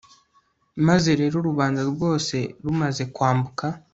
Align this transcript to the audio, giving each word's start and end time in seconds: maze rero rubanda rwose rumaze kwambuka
maze 0.87 1.09
rero 1.19 1.35
rubanda 1.47 1.81
rwose 1.91 2.37
rumaze 2.63 3.03
kwambuka 3.15 3.65